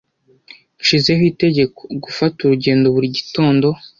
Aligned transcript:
Nshizeho 0.81 1.23
itegeko 1.31 1.79
gufata 2.03 2.37
urugendo 2.41 2.85
buri 2.95 3.07
gitondo. 3.17 3.67